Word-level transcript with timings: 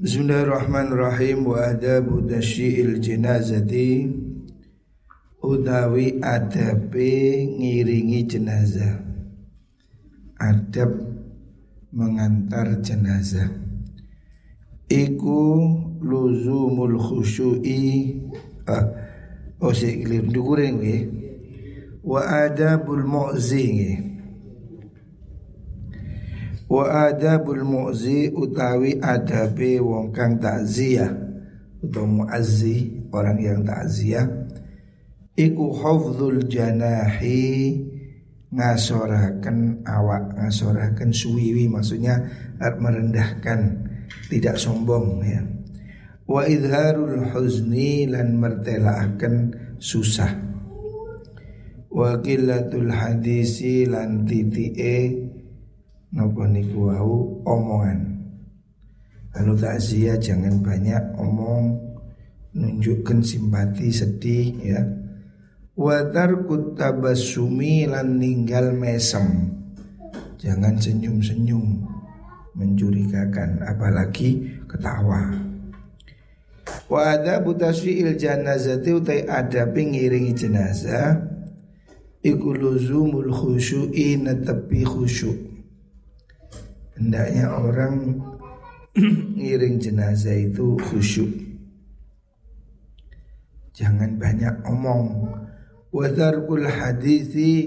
Bismillahirrahmanirrahim. 0.00 1.44
Wa 1.44 1.76
adabu 1.76 2.24
tasyi'il 2.24 3.04
jenazati. 3.04 4.08
Utawi 5.44 6.16
adabe 6.24 7.44
ngiringi 7.44 8.24
jenazah. 8.24 8.96
Adab 10.40 10.96
mengantar 11.92 12.80
jenazah. 12.80 13.52
Iku 14.88 15.68
luzumul 16.00 16.96
khusyu'i. 16.96 18.16
Ah, 18.64 18.88
oh 19.60 19.76
sik 19.76 20.08
keliru. 20.08 20.32
Ndukuring 20.32 20.80
wa 22.00 22.24
adabul 22.48 23.04
mu'zi 23.04 24.00
Wa 26.70 27.10
adabul 27.10 27.66
mu'zi 27.66 28.30
utawi 28.30 29.02
adabe 29.02 29.82
wong 29.82 30.14
kang 30.14 30.38
takziah. 30.38 31.10
Atau 31.82 32.06
muazzi 32.06 33.10
orang 33.10 33.42
yang 33.42 33.60
takziah. 33.66 34.22
Iku 35.34 35.74
hafdzul 35.82 36.46
janahi 36.46 37.74
ngasoraken 38.54 39.82
awak 39.86 40.34
ngasoraken 40.38 41.10
suwiwi 41.10 41.70
maksudnya 41.70 42.22
merendahkan 42.60 43.90
tidak 44.30 44.54
sombong 44.54 45.26
ya. 45.26 45.42
Wa 46.30 46.46
idharul 46.46 47.34
huzni 47.34 48.06
lan 48.06 48.38
mertelaaken 48.38 49.34
susah. 49.82 50.30
Wa 51.90 52.22
qillatul 52.22 52.94
hadisi 52.94 53.82
lan 53.90 54.22
titike 54.22 55.29
Nopo 56.10 56.42
niku 56.42 56.90
wau 56.90 57.38
omongan. 57.46 58.18
Kalau 59.30 59.54
takziah 59.54 60.18
jangan 60.18 60.58
banyak 60.58 61.14
omong, 61.14 61.78
nunjukkan 62.50 63.22
simpati 63.22 63.94
sedih 63.94 64.46
ya. 64.58 64.82
Watar 65.78 66.50
kutabasumi 66.50 67.86
lan 67.86 68.18
ninggal 68.18 68.74
mesem. 68.74 69.54
Jangan 70.42 70.82
senyum-senyum 70.82 71.86
mencurigakan 72.58 73.62
apalagi 73.62 74.60
ketawa. 74.66 75.30
Wa 76.90 77.14
ada 77.14 77.38
butasfi'il 77.38 78.18
janazati 78.18 78.90
utai 78.90 79.22
ada 79.30 79.66
pengiringi 79.70 80.34
jenazah 80.34 81.18
Iku 82.20 82.52
luzumul 82.52 83.32
khusyu'i 83.32 84.20
netepi 84.20 84.84
khusyuk 84.84 85.49
hendaknya 87.00 87.48
orang 87.48 88.20
ngiring 89.40 89.80
jenazah 89.80 90.36
itu 90.36 90.76
khusyuk. 90.76 91.32
Jangan 93.72 94.20
banyak 94.20 94.60
omong. 94.68 95.32
Wadarkul 95.90 96.68
hadithi 96.68 97.66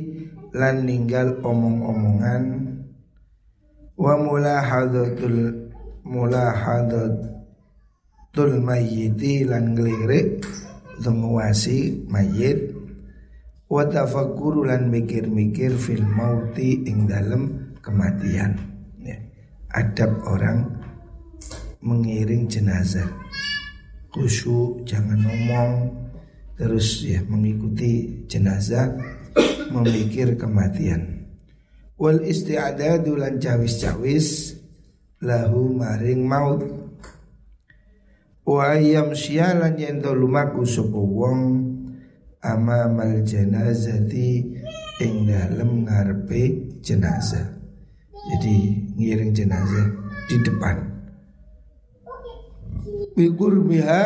lan 0.55 0.85
ninggal 0.87 1.41
omong-omongan 1.43 2.71
wa 3.99 4.15
mulahadatul 4.15 5.67
mulahadatul 6.07 7.43
mayyiti 8.63 9.43
lan 9.43 9.75
ngelirik 9.75 10.45
menguasi 11.03 12.07
mayit 12.07 12.71
wa 13.67 13.83
tafakkuru 13.83 14.71
lan 14.71 14.87
mikir-mikir 14.87 15.75
fil 15.75 16.05
mauti 16.05 16.87
ing 16.87 17.11
dalem 17.11 17.75
kematian 17.83 18.72
adab 19.73 20.21
orang 20.29 20.69
mengiring 21.81 22.45
jenazah. 22.45 23.09
Khusyuk 24.13 24.85
jangan 24.85 25.19
ngomong. 25.25 25.71
Terus 26.53 27.01
ya 27.01 27.19
mengikuti 27.25 28.23
jenazah 28.29 28.93
memikir 29.73 30.37
kematian. 30.37 31.25
Wal 31.97 32.21
isti'adadu 32.21 33.17
lan 33.17 33.41
cawis-cawis 33.41 34.53
lahu 35.25 35.73
maring 35.73 36.21
maut. 36.29 36.61
Wa 38.45 38.77
ayam 38.77 39.17
syalan 39.17 39.81
yen 39.81 40.03
lumaku 40.03 40.61
sapa 40.67 40.99
wong 40.99 41.41
amamal 42.43 43.23
janazati 43.25 44.61
ing 45.01 45.13
dalem 45.25 45.87
ngarepe 45.89 46.75
jenazah 46.83 47.52
jadi 48.23 48.55
ngiring 48.95 49.31
jenazah 49.35 49.87
di 50.31 50.37
depan. 50.39 50.75
Bikur 53.13 53.61
biha 53.67 54.03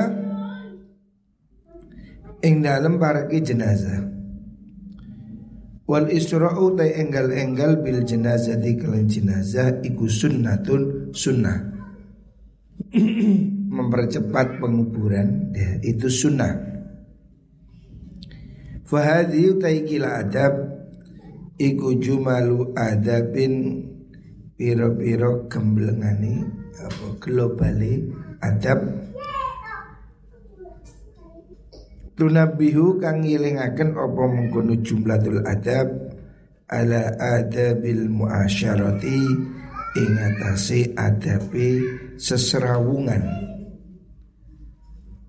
ing 2.41 2.66
dalam 2.66 2.97
paraki 2.97 3.39
jenazah. 3.39 4.03
Wal 5.88 6.11
isra'u 6.11 6.75
ta 6.75 6.83
enggal-enggal 6.83 7.79
bil 7.79 8.03
jenazah 8.03 8.59
di 8.59 8.75
kalian 8.75 9.07
jenazah 9.07 9.79
iku 9.85 10.03
sunnatun 10.11 11.16
sunnah. 11.16 11.57
Mempercepat 13.78 14.59
penguburan 14.59 15.53
ya, 15.55 15.79
itu 15.85 16.11
sunnah. 16.11 16.51
Fahadi 18.84 19.51
utai 19.51 19.84
kila 19.88 20.23
adab 20.23 20.53
iku 21.59 21.95
jumalu 21.99 22.75
adabin 22.75 23.84
piro-piro 24.57 25.45
gemblengani 25.45 26.41
apa 26.81 27.07
globali 27.22 28.09
adab. 28.41 28.81
Tunabihu 32.18 32.97
kang 32.97 33.22
ngilingaken 33.22 33.94
apa 33.94 34.23
mengkono 34.25 34.73
jumlatul 34.81 35.46
adab. 35.46 36.17
Ala 36.67 37.16
adabil 37.16 38.12
muasyarati 38.12 39.23
ing 39.96 40.13
atase 40.19 40.91
adabe 41.00 41.79
seserawungan 42.19 43.23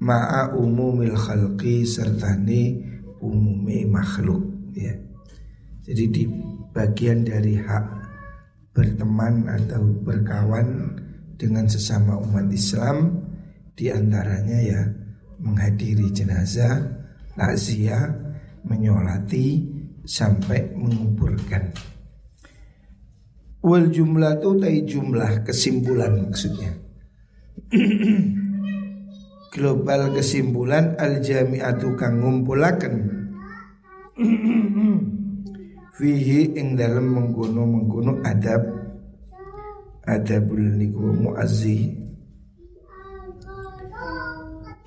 ma'a 0.02 0.50
umumil 0.54 1.14
khalqi 1.14 1.86
sertane 1.86 2.82
umume 3.22 3.86
makhluk 3.86 4.42
ya. 4.74 4.94
Jadi 5.86 6.04
di 6.10 6.24
bagian 6.74 7.22
dari 7.22 7.54
hak 7.54 7.97
berteman 8.78 9.50
atau 9.50 9.90
berkawan 10.06 10.94
dengan 11.34 11.66
sesama 11.66 12.14
umat 12.14 12.46
Islam 12.54 13.26
di 13.74 13.90
antaranya 13.90 14.58
ya 14.62 14.86
menghadiri 15.42 16.14
jenazah, 16.14 16.78
takziah, 17.34 18.06
menyolati 18.62 19.66
sampai 20.06 20.78
menguburkan. 20.78 21.74
Wal 23.66 23.90
jumlah 23.90 24.38
itu 24.38 24.50
tai 24.62 24.78
jumlah 24.86 25.42
kesimpulan 25.42 26.22
maksudnya. 26.30 26.78
Global 29.58 30.14
kesimpulan 30.14 30.94
al 31.02 31.18
jami'atu 31.18 31.98
kang 31.98 32.22
ngumpulaken 32.22 32.94
fihi 35.98 36.54
ing 36.54 36.78
dalam 36.78 37.10
mengguno 37.10 37.66
mengguno 37.66 38.22
adab. 38.22 38.62
Adabul 40.06 40.78
niku 40.78 41.10
muazzi 41.12 42.08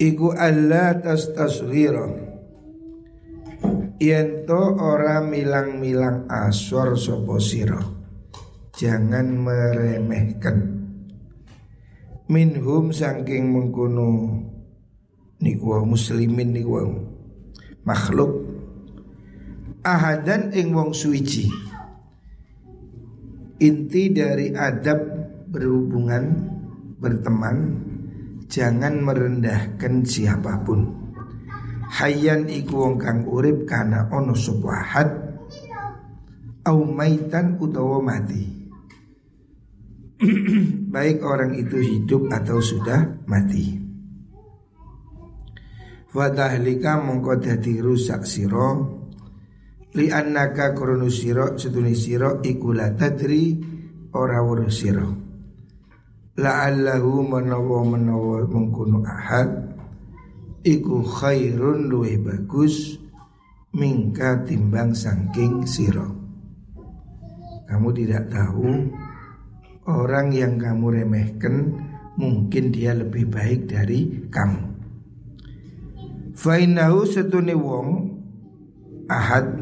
iku 0.02 0.34
alla 0.34 0.98
tastasghira. 0.98 2.34
Yen 4.02 4.50
to 4.50 4.82
ora 4.82 5.22
milang-milang 5.22 6.26
asor 6.26 6.98
sapa 6.98 7.38
sira. 7.38 7.78
Jangan 8.74 9.30
meremehkan. 9.38 10.58
Minhum 12.26 12.90
saking 12.90 13.54
mengkono 13.54 14.42
niku 15.38 15.86
muslimin 15.86 16.50
niku 16.50 16.82
makhluk 17.86 18.51
ahadan 19.82 20.54
ing 20.54 20.78
wong 20.78 20.94
suwiji. 20.94 21.50
Inti 23.62 24.10
dari 24.10 24.54
adab 24.54 24.98
berhubungan 25.50 26.24
berteman 26.98 27.58
jangan 28.50 29.02
merendahkan 29.02 30.06
siapa 30.06 30.62
pun. 30.66 31.02
Hayyan 31.92 32.48
iku 32.48 32.88
wong 32.88 32.96
kang 32.98 33.28
urip 33.28 33.68
kana 33.68 34.08
ono 34.10 34.32
subahad 34.32 35.10
au 36.66 36.80
maitan 36.88 37.58
utawa 37.60 38.00
mati. 38.02 38.44
Baik 40.94 41.26
orang 41.26 41.58
itu 41.58 41.82
hidup 41.82 42.30
atau 42.30 42.62
sudah 42.62 43.26
mati. 43.26 43.82
Fatahlika 46.12 47.02
mongko 47.02 47.40
dadi 47.42 47.82
rusak 47.82 48.24
siro 48.28 49.01
li 49.96 50.08
annaka 50.08 50.72
krunu 50.72 51.12
sira 51.12 51.56
sedune 51.60 51.96
sira 51.96 52.40
iku 52.44 52.72
la 52.72 52.92
tadri 52.96 53.60
ora 54.16 54.40
weruh 54.44 54.72
sira 54.72 55.04
la'allahu 56.40 57.28
menawa 57.28 57.80
menawa 57.84 58.48
mengkono 58.48 59.04
ahad 59.04 59.72
iku 60.64 61.02
khairun 61.02 61.90
luwih 61.90 62.22
bagus 62.22 63.02
mingka 63.72 64.44
timbang 64.44 64.92
sangking 64.92 65.64
siro. 65.64 66.08
Kamu 67.72 67.90
tidak 67.96 68.28
tahu 68.28 68.68
orang 69.88 70.36
yang 70.36 70.60
kamu 70.60 71.02
remehkan 71.02 71.56
mungkin 72.20 72.76
dia 72.76 72.92
lebih 72.92 73.32
baik 73.32 73.72
dari 73.72 74.28
kamu. 74.28 74.62
Fainahu 76.36 77.08
setune 77.08 77.56
wong 77.56 77.90
ahad 79.08 79.56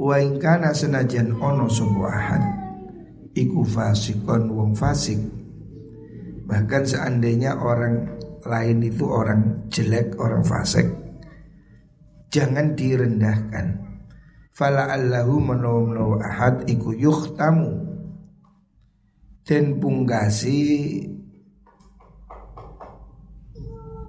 wa 0.00 0.16
ingkana 0.16 0.72
senajan 0.72 1.36
ono 1.36 1.68
sapa 1.68 2.08
ahad 2.08 2.42
iku 3.36 3.60
fasikon 3.68 4.48
wong 4.48 4.72
fasik. 4.72 5.20
Bahkan 6.48 6.82
seandainya 6.88 7.60
orang 7.60 8.16
lain 8.42 8.80
itu 8.80 9.04
orang 9.04 9.68
jelek 9.68 10.16
orang 10.16 10.40
fasik 10.40 10.88
jangan 12.32 12.72
direndahkan. 12.72 13.76
Fala 14.50 14.90
allahu 14.90 15.38
menawa 15.38 16.24
ahad 16.24 16.66
iku 16.66 16.96
yuhtamu 16.96 17.86
den 19.44 19.78
punggasi 19.78 20.58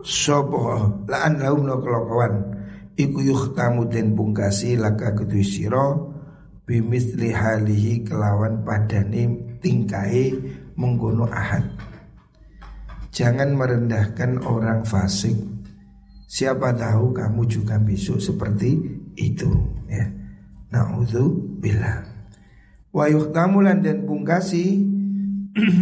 Sopo 0.01 0.65
laan 1.05 1.37
laum 1.37 1.61
no 1.69 1.77
kelakuan 1.77 2.60
Iku 2.99 3.19
yuhtamu 3.23 3.87
den 3.87 4.13
bungkasi 4.15 4.75
laka 4.75 5.15
kedui 5.15 5.45
siro 5.45 6.11
Bimisli 6.67 7.33
halihi 7.35 8.05
kelawan 8.05 8.63
padani 8.63 9.57
tingkai 9.59 10.31
mengguno 10.75 11.27
ahad 11.27 11.63
Jangan 13.11 13.55
merendahkan 13.55 14.43
orang 14.43 14.83
fasik 14.87 15.35
Siapa 16.31 16.71
tahu 16.71 17.11
kamu 17.11 17.43
juga 17.43 17.75
besok 17.75 18.23
seperti 18.23 18.79
itu 19.19 19.51
ya. 19.91 20.07
Na'udhu 20.71 21.59
billah 21.59 22.07
Wa 22.95 23.11
yuhtamulan 23.11 23.83
dan 23.83 24.07
bungkasi 24.07 24.79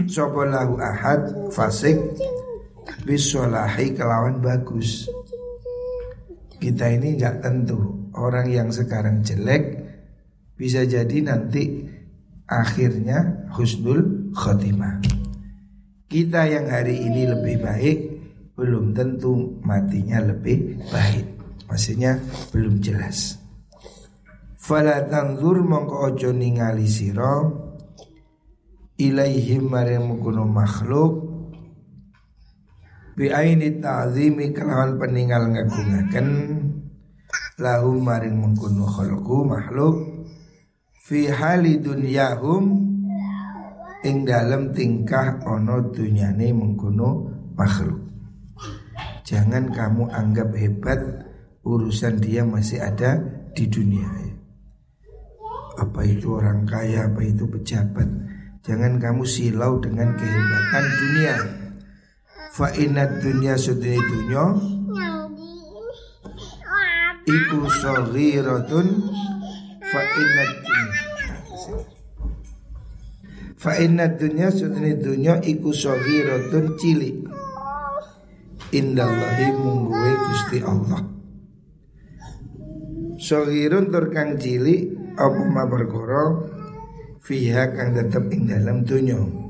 Sopo 0.09 0.41
lahu 0.49 0.81
ahad 0.81 1.53
fasik 1.53 2.01
bisolahi 3.05 3.93
kelawan 3.93 4.41
bagus. 4.41 5.05
Kita 6.59 6.85
ini 6.91 7.15
nggak 7.15 7.39
tentu 7.39 8.11
orang 8.19 8.51
yang 8.51 8.69
sekarang 8.69 9.23
jelek 9.23 9.79
bisa 10.59 10.83
jadi 10.83 11.23
nanti 11.23 11.87
akhirnya 12.43 13.47
husnul 13.55 14.31
khotimah. 14.35 14.99
Kita 16.09 16.43
yang 16.49 16.67
hari 16.67 16.99
ini 17.05 17.29
lebih 17.29 17.63
baik 17.63 17.97
belum 18.59 18.91
tentu 18.91 19.61
matinya 19.63 20.19
lebih 20.19 20.83
baik. 20.91 21.25
Maksudnya 21.69 22.19
belum 22.51 22.81
jelas. 22.81 23.39
Fala 24.59 25.05
tanzur 25.05 25.63
mongko 25.63 26.11
ojo 26.11 26.29
ningali 26.33 26.89
sira 26.89 27.45
ilaihim 28.99 29.69
maring 29.69 30.19
makhluk 30.51 31.28
bi 33.19 33.27
aini 33.27 33.83
ta'zimi 33.83 34.55
kelawan 34.55 34.95
peninggal 34.95 35.51
ngagungaken. 35.51 36.27
Lahu 37.59 37.99
maring 37.99 38.39
mengkono 38.39 38.87
khalqu 38.87 39.43
makhluk. 39.43 39.95
Fi 41.03 41.27
hali 41.27 41.83
dunyahum. 41.83 42.87
Ing 43.99 44.23
dalam 44.23 44.71
tingkah 44.71 45.43
ono 45.43 45.91
dunyane 45.91 46.55
mengkono 46.55 47.27
makhluk. 47.59 47.99
Jangan 49.27 49.67
kamu 49.75 50.07
anggap 50.07 50.55
hebat 50.55 51.03
urusan 51.67 52.23
dia 52.23 52.47
masih 52.47 52.79
ada 52.79 53.19
di 53.51 53.67
dunia. 53.67 54.07
Apa 55.75 56.07
itu 56.07 56.39
orang 56.39 56.63
kaya 56.63 57.11
apa 57.11 57.19
itu 57.27 57.43
pejabat? 57.43 58.07
Jangan 58.63 58.95
kamu 58.95 59.27
silau 59.27 59.75
dengan 59.83 60.15
kehebatan 60.15 60.85
dunia 60.87 61.58
fa 62.49 62.73
inna 62.73 63.05
dunya 63.21 63.53
sudini 63.55 63.99
dunya 64.01 64.43
iku 67.29 67.59
saghiratun. 67.69 68.87
Fa 69.89 70.01
inna 70.01 70.43
fa 73.57 73.71
inna 73.77 74.05
dunya 74.09 74.49
sudini 74.49 74.93
dunya 74.97 75.37
iku 75.45 75.69
saghiratun 75.69 76.65
cilik. 76.77 77.17
Indallahi 78.69 79.49
mungguwe 79.57 80.11
Gusti 80.29 80.59
Allah. 80.61 81.01
Sohirun 83.19 83.89
tur 83.89 84.13
kang 84.13 84.37
cilik 84.37 84.93
apa 85.17 85.41
ma 85.49 85.65
perkara? 85.65 86.37
Fiha 87.19 87.73
kang 87.73 87.97
tetep 87.97 88.31
ing 88.31 88.47
dalam 88.47 88.85
dunya 88.85 89.48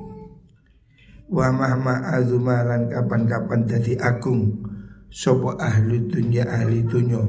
Wa 1.30 1.54
mahma 1.54 2.10
azumalan 2.18 2.90
kapan-kapan 2.90 3.62
dadi 3.70 3.94
agung. 4.02 4.66
Sopo 5.14 5.54
ahli 5.62 6.10
dunya 6.10 6.42
ahli 6.42 6.82
dunya. 6.82 7.22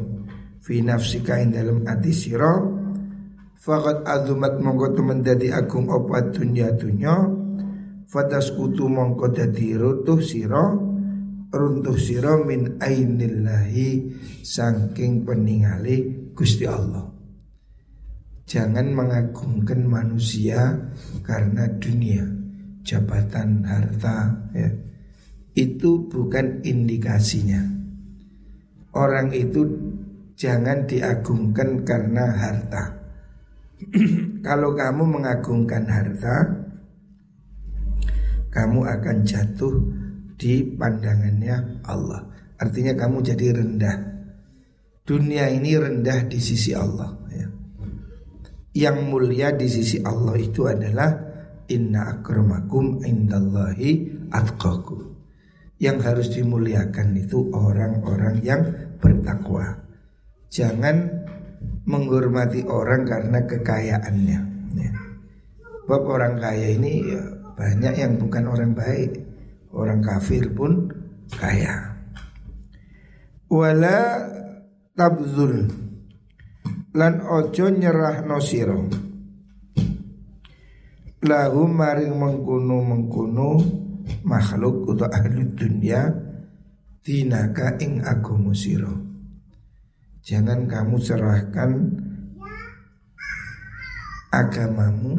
Fi 0.64 0.80
nafsika 0.80 1.36
ing 1.36 1.52
dalam 1.52 1.84
ati 1.84 2.08
sira. 2.08 2.56
Fakat 3.60 4.08
azumat 4.08 4.56
mongko 4.56 4.96
temen 4.96 5.20
dadi 5.20 5.52
agung 5.52 5.92
opa 5.92 6.32
dunya 6.32 6.72
dunya 6.72 7.12
Fatas 8.08 8.56
kutu 8.56 8.88
mongko 8.88 9.36
dadi 9.36 9.76
rutuh 9.76 10.24
sira. 10.24 10.72
Runtuh 11.50 11.98
sira 12.00 12.40
min 12.40 12.80
ainillahi 12.80 14.16
Sangking 14.40 15.28
peningali 15.28 16.30
Gusti 16.32 16.64
Allah. 16.64 17.04
Jangan 18.48 18.96
mengagungkan 18.96 19.84
manusia 19.84 20.72
karena 21.22 21.68
dunia 21.76 22.39
jabatan, 22.84 23.64
harta 23.64 24.50
ya. 24.56 24.70
Itu 25.54 26.06
bukan 26.06 26.62
indikasinya. 26.62 27.60
Orang 28.94 29.34
itu 29.34 29.66
jangan 30.34 30.86
diagungkan 30.86 31.84
karena 31.84 32.24
harta. 32.34 32.84
Kalau 34.46 34.74
kamu 34.74 35.02
mengagungkan 35.20 35.84
harta, 35.86 36.36
kamu 38.50 38.80
akan 38.82 39.16
jatuh 39.22 39.74
di 40.34 40.64
pandangannya 40.64 41.84
Allah. 41.86 42.26
Artinya 42.58 42.92
kamu 42.96 43.22
jadi 43.24 43.46
rendah. 43.56 43.96
Dunia 45.06 45.48
ini 45.48 45.76
rendah 45.76 46.28
di 46.28 46.38
sisi 46.42 46.74
Allah. 46.74 47.14
Ya. 47.30 47.48
Yang 48.74 48.96
mulia 49.06 49.48
di 49.54 49.66
sisi 49.70 50.02
Allah 50.02 50.36
itu 50.36 50.66
adalah 50.66 51.29
Inna 51.70 52.18
akramakum 52.18 52.98
indallahi 53.06 54.10
atqakum. 54.34 55.14
Yang 55.80 55.98
harus 56.04 56.28
dimuliakan 56.34 57.16
itu 57.16 57.48
orang-orang 57.56 58.42
yang 58.44 58.60
bertakwa. 59.00 59.80
Jangan 60.52 61.08
menghormati 61.88 62.66
orang 62.68 63.08
karena 63.08 63.38
kekayaannya. 63.46 64.40
Ya. 64.76 64.92
Bab 65.88 66.04
orang 66.04 66.36
kaya 66.36 66.76
ini 66.76 67.06
ya, 67.06 67.22
banyak 67.56 67.94
yang 67.96 68.20
bukan 68.20 68.44
orang 68.50 68.76
baik. 68.76 69.24
Orang 69.70 70.02
kafir 70.02 70.50
pun 70.52 70.90
kaya. 71.32 71.96
Wala 73.48 74.26
tabzul. 74.98 75.70
Lan 76.90 77.22
ojo 77.22 77.66
nyerah 77.70 78.26
nosiro 78.26 79.09
lahu 81.20 81.68
maring 81.68 82.16
mengkuno 82.16 82.80
mengkuno 82.80 83.50
makhluk 84.24 84.96
atau 84.96 85.08
ahli 85.12 85.44
dunia 85.52 86.08
tinaka 87.04 87.76
ing 87.80 88.00
agama 88.00 88.56
sira. 88.56 88.92
Jangan 90.20 90.68
kamu 90.68 90.96
serahkan 91.00 91.70
agamamu 94.32 95.16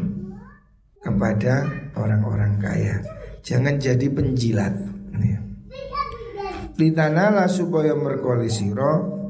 kepada 1.01 1.65
orang-orang 1.97 2.61
kaya. 2.61 3.01
Jangan 3.41 3.81
jadi 3.81 4.05
penjilat. 4.09 4.73
Litanala 6.81 7.45
supaya 7.45 7.93
merkoli 7.93 8.49
siro 8.49 9.21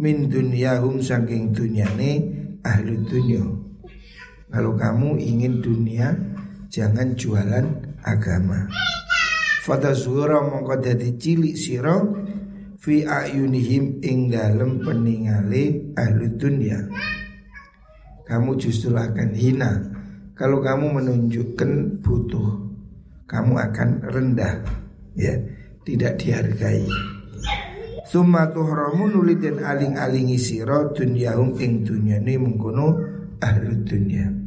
min 0.00 0.32
dunyahum 0.32 1.02
saking 1.02 1.52
dunyane 1.52 2.24
ahli 2.64 2.94
dunia 3.04 3.57
kalau 4.48 4.72
kamu 4.74 5.20
ingin 5.20 5.60
dunia 5.60 6.16
Jangan 6.68 7.16
jualan 7.16 7.64
agama. 8.04 8.68
Fata 9.64 9.96
zuhra 9.96 10.44
mongko 10.44 10.76
dadi 10.84 11.16
cilik 11.16 11.56
siro 11.56 12.12
Fi 12.78 13.08
ayunihim 13.08 14.04
ing 14.04 14.28
dalem 14.28 14.84
peningale 14.84 15.92
ahli 15.96 16.28
dunia 16.36 16.78
Kamu 18.28 18.60
justru 18.60 18.92
akan 18.94 19.32
hina 19.32 19.72
Kalau 20.38 20.62
kamu 20.62 21.02
menunjukkan 21.02 21.98
butuh. 22.04 22.48
Kamu 23.28 23.60
akan 23.60 23.88
rendah 24.08 24.62
ya 25.18 25.34
tidak 25.82 26.22
dihargai. 26.22 26.86
Summa 28.06 28.48
tuhramu 28.54 29.10
nuli 29.10 29.36
den 29.36 29.60
aling-alingi 29.60 30.38
sira 30.40 30.88
dunyahum 30.94 31.58
ing 31.60 31.84
dunyane 31.84 32.38
mengkono 32.40 32.86
ahli 33.42 33.84
dunya. 33.84 34.37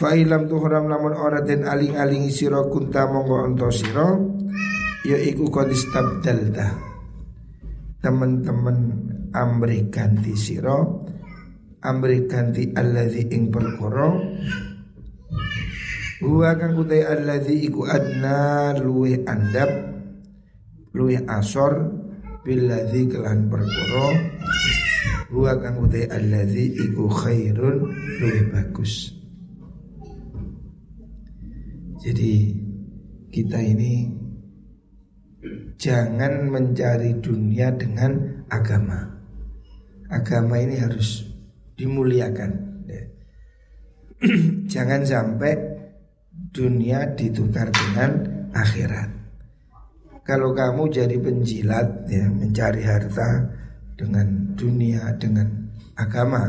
Fa 0.00 0.16
ilam 0.16 0.48
tuhram 0.48 0.88
lamun 0.88 1.12
ora 1.12 1.44
den 1.44 1.68
aling-alingi 1.68 2.32
sira 2.32 2.64
kunta 2.72 3.04
monggo 3.04 3.44
onto 3.44 3.68
sira 3.68 4.16
ya 5.04 5.20
iku 5.20 5.52
kodistab 5.52 6.24
dalda. 6.24 6.72
Teman-teman 8.00 8.78
amri 9.36 9.92
ganti 9.92 10.32
sira 10.40 10.80
amri 11.84 12.24
ganti 12.24 12.72
alladzi 12.72 13.28
ing 13.28 13.52
perkara. 13.52 14.08
Huwa 16.24 16.56
kang 16.56 16.80
utai 16.80 17.04
alladzi 17.04 17.68
iku 17.68 17.84
adna 17.84 18.72
luwe 18.80 19.20
andap 19.28 19.68
luwe 20.96 21.20
asor 21.28 21.76
billadzi 22.40 23.04
kelan 23.04 23.52
perkara. 23.52 24.16
Huwa 25.28 25.60
kang 25.60 25.76
utai 25.84 26.08
alladzi 26.08 26.88
iku 26.88 27.04
khairun 27.04 27.84
luwih 28.16 28.48
bagus 28.48 29.19
jadi 32.00 32.32
kita 33.28 33.60
ini 33.60 34.08
jangan 35.76 36.48
mencari 36.48 37.20
dunia 37.20 37.72
dengan 37.76 38.44
agama 38.48 39.04
agama 40.10 40.58
ini 40.58 40.80
harus 40.80 41.28
dimuliakan 41.76 42.50
ya. 42.88 43.04
jangan 44.72 45.04
sampai 45.04 45.54
dunia 46.50 47.14
ditukar 47.14 47.68
dengan 47.70 48.10
akhirat 48.56 49.08
kalau 50.24 50.56
kamu 50.56 50.88
jadi 50.88 51.16
penjilat 51.20 52.08
ya 52.10 52.26
mencari 52.28 52.82
harta 52.82 53.44
dengan 53.94 54.56
dunia 54.56 55.14
dengan 55.20 55.48
agama 55.94 56.48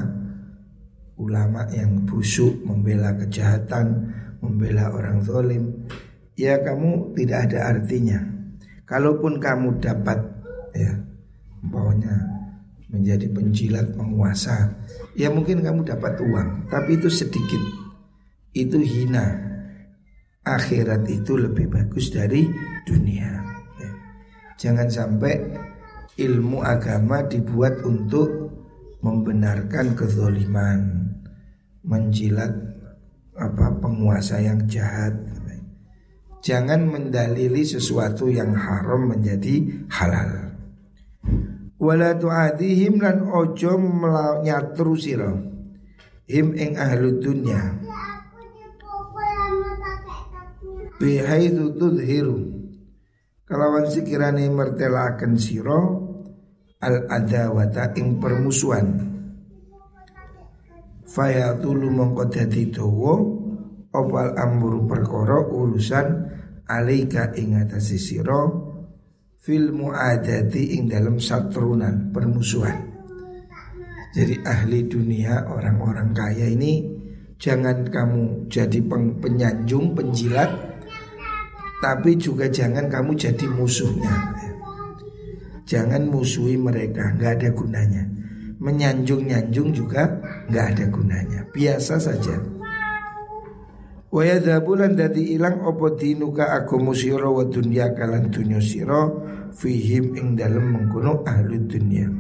ulama 1.22 1.68
yang 1.70 2.08
busuk 2.08 2.66
membela 2.66 3.14
kejahatan 3.20 4.10
membela 4.42 4.90
orang 4.92 5.22
zalim 5.22 5.88
ya 6.36 6.58
kamu 6.62 7.14
tidak 7.16 7.50
ada 7.50 7.78
artinya. 7.78 8.20
Kalaupun 8.84 9.40
kamu 9.40 9.80
dapat 9.80 10.20
ya 10.76 10.92
pokoknya 11.64 12.16
menjadi 12.92 13.32
penjilat 13.32 13.96
penguasa 13.96 14.68
ya 15.16 15.32
mungkin 15.32 15.64
kamu 15.64 15.88
dapat 15.88 16.20
uang 16.20 16.68
tapi 16.68 17.00
itu 17.00 17.08
sedikit. 17.08 17.62
Itu 18.52 18.84
hina. 18.84 19.48
Akhirat 20.42 21.06
itu 21.06 21.38
lebih 21.38 21.70
bagus 21.70 22.10
dari 22.10 22.50
dunia. 22.84 23.42
Jangan 24.58 24.90
sampai 24.90 25.34
ilmu 26.22 26.62
agama 26.62 27.26
dibuat 27.26 27.82
untuk 27.82 28.30
membenarkan 29.02 29.98
kezoliman, 29.98 31.10
menjilat 31.82 32.71
apa 33.42 33.74
penguasa 33.82 34.38
yang 34.38 34.70
jahat. 34.70 35.18
Jangan 36.42 36.90
mendalili 36.90 37.62
sesuatu 37.62 38.30
yang 38.30 38.54
haram 38.54 39.14
menjadi 39.14 39.86
halal. 39.90 40.58
Wala 41.82 42.14
tu'adihim 42.18 43.02
lan 43.02 43.26
ojo 43.26 43.78
nyatru 44.42 44.94
sira 44.98 45.52
him 46.32 46.56
ing 46.56 46.80
ahlu 46.80 47.20
dunya 47.20 47.76
bihaitsu 50.96 51.76
tudhiru 51.76 52.40
kalawan 53.44 53.92
sekirane 53.92 54.48
mertelaken 54.48 55.36
siro 55.36 55.82
al 56.80 57.04
adawata 57.12 57.92
ing 58.00 58.24
permusuhan 58.24 58.88
fayatulu 61.12 61.92
mongko 61.92 62.32
dadi 62.32 62.72
dawa 62.72 63.20
opal 63.92 64.32
amru 64.40 64.88
perkara 64.88 65.44
urusan 65.44 66.08
alaika 66.72 67.36
ing 67.36 67.60
atase 67.60 68.00
sira 68.00 68.48
fil 69.44 69.76
muadati 69.76 70.80
ing 70.80 70.88
dalam 70.88 71.20
satrunan 71.20 72.16
permusuhan. 72.16 72.88
Jadi 74.12 74.44
ahli 74.44 74.88
dunia 74.88 75.48
orang-orang 75.48 76.12
kaya 76.12 76.48
ini 76.48 76.84
jangan 77.40 77.88
kamu 77.88 78.48
jadi 78.52 78.80
penyanjung 79.24 79.96
penjilat 79.96 80.52
tapi 81.82 82.14
juga 82.20 82.46
jangan 82.46 82.88
kamu 82.92 83.18
jadi 83.18 83.46
musuhnya. 83.50 84.16
Jangan 85.66 86.04
musuhi 86.06 86.60
mereka 86.60 87.16
Gak 87.16 87.42
ada 87.42 87.50
gunanya. 87.56 88.04
Menyanjung-nyanjung 88.62 89.74
juga 89.74 90.06
gak 90.52 90.78
ada 90.78 90.86
gunanya 90.92 91.42
Biasa 91.56 91.98
saja 91.98 92.36
Wa 94.12 94.28
yadhabulan 94.28 95.00
dadi 95.00 95.40
ilang 95.40 95.64
opo 95.64 95.96
dinuka 95.96 96.52
aku 96.52 96.84
sira 96.92 97.32
wa 97.32 97.48
kalan 97.96 98.28
dunya 98.28 98.60
sira 98.60 99.08
fihim 99.56 100.20
ing 100.20 100.36
dalem 100.36 100.76
mengkono 100.76 101.24
ahli 101.24 101.56
dunya. 101.64 102.12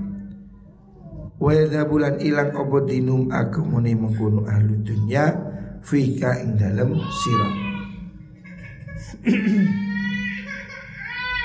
Wa 1.35 1.51
yadhabulan 1.51 2.23
ilang 2.23 2.55
opo 2.55 2.87
dinum 2.87 3.27
aku 3.27 3.59
muni 3.67 3.91
mengkono 3.91 4.47
ahli 4.47 4.79
dunya 4.79 5.35
fika 5.83 6.39
ing 6.39 6.55
dalem 6.55 6.95
sira. 6.95 7.49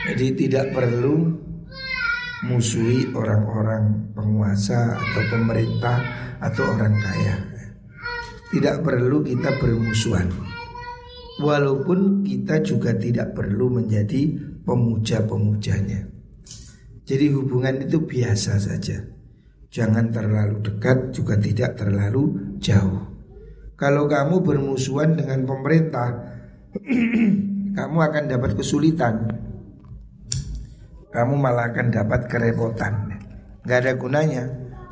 Jadi 0.06 0.26
tidak 0.46 0.70
perlu 0.70 1.34
musuhi 2.46 3.10
orang-orang 3.10 4.14
penguasa 4.14 4.94
atau 4.94 5.22
pemerintah 5.30 5.98
atau 6.38 6.64
orang 6.74 6.94
kaya. 6.94 7.36
Tidak 8.46 8.86
perlu 8.86 9.26
kita 9.26 9.58
bermusuhan. 9.58 10.30
Walaupun 11.42 12.24
kita 12.24 12.64
juga 12.64 12.96
tidak 12.96 13.36
perlu 13.36 13.68
menjadi 13.68 14.38
pemuja-pemujanya. 14.64 16.08
Jadi 17.06 17.26
hubungan 17.34 17.84
itu 17.84 18.02
biasa 18.02 18.56
saja. 18.56 18.98
Jangan 19.68 20.08
terlalu 20.08 20.64
dekat 20.64 21.12
juga 21.12 21.36
tidak 21.36 21.76
terlalu 21.76 22.56
jauh. 22.58 23.12
Kalau 23.76 24.08
kamu 24.08 24.40
bermusuhan 24.40 25.20
dengan 25.20 25.44
pemerintah 25.44 26.08
kamu 27.76 27.98
akan 28.00 28.24
dapat 28.26 28.56
kesulitan. 28.56 29.45
Kamu 31.16 31.32
malah 31.40 31.72
akan 31.72 31.88
dapat 31.88 32.28
kerepotan. 32.28 33.16
Gak 33.64 33.88
ada 33.88 33.96
gunanya. 33.96 34.44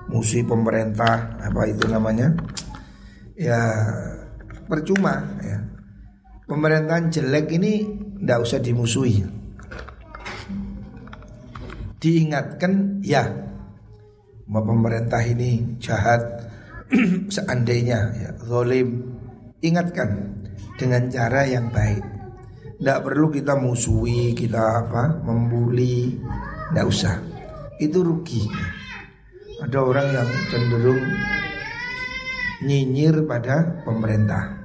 Musuh 0.09 0.41
pemerintah 0.41 1.37
apa 1.37 1.69
itu 1.69 1.85
namanya? 1.85 2.33
Ya 3.37 3.61
percuma 4.65 5.21
ya. 5.45 5.61
Pemerintahan 6.49 7.13
jelek 7.13 7.53
ini 7.61 7.85
tidak 8.25 8.41
usah 8.41 8.61
dimusuhi. 8.65 9.21
Diingatkan 12.01 13.05
ya, 13.05 13.29
mau 14.49 14.65
pemerintah 14.65 15.21
ini 15.25 15.77
jahat 15.77 16.21
seandainya 17.37 18.01
ya 18.17 18.31
zolim 18.45 19.13
ingatkan 19.65 20.41
dengan 20.77 21.09
cara 21.09 21.49
yang 21.49 21.73
baik 21.73 22.14
tidak 22.79 22.99
perlu 23.07 23.31
kita 23.31 23.55
musuhi, 23.55 24.35
kita 24.35 24.87
apa, 24.87 25.23
membuli, 25.23 26.19
tidak 26.71 26.87
usah. 26.91 27.17
Itu 27.79 28.03
rugi. 28.03 28.45
Ada 29.63 29.79
orang 29.79 30.09
yang 30.11 30.29
cenderung 30.51 31.03
nyinyir 32.65 33.23
pada 33.25 33.85
pemerintah, 33.87 34.59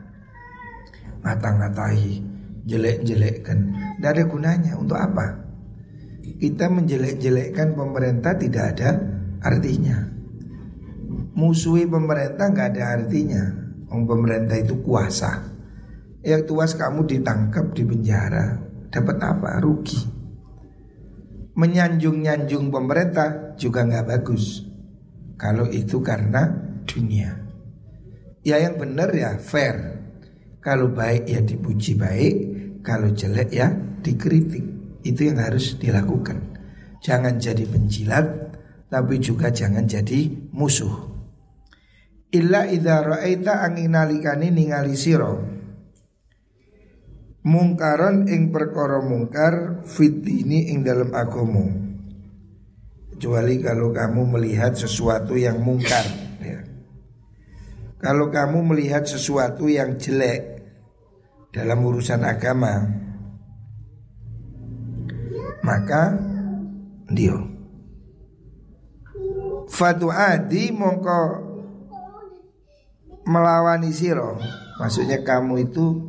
ngata-ngatai, 1.22 2.22
jelek-jelekkan. 2.66 3.60
Tidak 3.98 4.10
ada 4.10 4.24
gunanya. 4.26 4.74
Untuk 4.78 4.98
apa? 4.98 5.46
Kita 6.40 6.72
menjelek-jelekkan 6.72 7.76
pemerintah 7.76 8.38
tidak 8.38 8.66
ada 8.78 8.90
artinya. 9.44 9.98
Musuhi 11.36 11.90
pemerintah 11.90 12.52
nggak 12.52 12.68
ada 12.76 12.84
artinya. 13.00 13.44
Om 13.90 14.06
pemerintah 14.06 14.58
itu 14.62 14.80
kuasa. 14.86 15.59
Yang 16.20 16.52
tuas 16.52 16.76
kamu 16.76 17.08
ditangkap 17.08 17.72
di 17.72 17.84
penjara 17.88 18.70
Dapat 18.90 19.18
apa? 19.22 19.62
Rugi. 19.62 20.02
Menyanjung-nyanjung 21.54 22.74
pemerintah 22.74 23.54
juga 23.54 23.86
nggak 23.86 24.06
bagus. 24.10 24.66
Kalau 25.38 25.70
itu 25.70 26.02
karena 26.02 26.50
dunia. 26.90 27.38
Ya 28.42 28.58
yang 28.58 28.82
benar 28.82 29.14
ya 29.14 29.38
fair. 29.38 30.02
Kalau 30.60 30.92
baik 30.92 31.24
ya 31.30 31.40
dipuji 31.40 31.96
baik 31.96 32.36
Kalau 32.82 33.14
jelek 33.14 33.54
ya 33.54 33.70
dikritik. 34.02 34.66
Itu 35.06 35.30
yang 35.30 35.38
harus 35.38 35.78
dilakukan. 35.78 36.60
Jangan 37.00 37.38
jadi 37.38 37.64
penjilat 37.70 38.26
Tapi 38.90 39.22
juga 39.22 39.54
jangan 39.54 39.86
jadi 39.86 40.50
musuh. 40.50 41.14
Illa 42.34 42.66
idha 42.66 43.06
ra'aita 43.06 43.62
angin 43.62 43.94
nalikani 43.94 44.50
ningali 44.50 44.98
siro 44.98 45.59
mungkaron 47.44 48.28
ing 48.28 48.52
perkara 48.52 49.00
mungkar 49.00 49.84
fit 49.88 50.24
ini 50.28 50.76
ing 50.76 50.84
dalam 50.84 51.12
agama 51.16 51.68
kecuali 53.16 53.60
kalau 53.64 53.92
kamu 53.96 54.22
melihat 54.40 54.76
sesuatu 54.76 55.36
yang 55.40 55.60
mungkar 55.64 56.04
ya. 56.44 56.60
kalau 58.00 58.28
kamu 58.28 58.76
melihat 58.76 59.08
sesuatu 59.08 59.68
yang 59.72 59.96
jelek 59.96 60.64
dalam 61.52 61.80
urusan 61.82 62.22
agama 62.24 62.88
maka 65.64 66.18
dia. 67.10 67.38
Fatu'adi 69.70 70.74
mongko 70.74 71.46
melawani 73.30 73.94
siro 73.94 74.42
Maksudnya 74.82 75.22
kamu 75.22 75.70
itu 75.70 76.09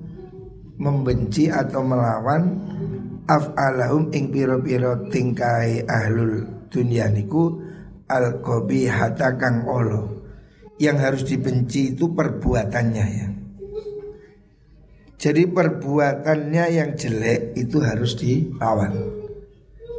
membenci 0.81 1.53
atau 1.53 1.85
melawan 1.85 2.57
af'alahum 3.29 4.09
ing 4.17 4.33
piro-piro 4.33 5.07
tingkai 5.13 5.85
ahlul 5.85 6.67
dunia 6.73 7.13
niku 7.13 7.61
al 8.09 8.41
hata 8.43 9.37
kang 9.37 9.69
olo 9.69 10.25
yang 10.81 10.97
harus 10.97 11.29
dibenci 11.29 11.93
itu 11.95 12.11
perbuatannya 12.17 13.07
ya. 13.07 13.29
Jadi 15.21 15.45
perbuatannya 15.53 16.65
yang 16.73 16.97
jelek 16.97 17.53
itu 17.61 17.85
harus 17.85 18.17
dilawan. 18.17 18.97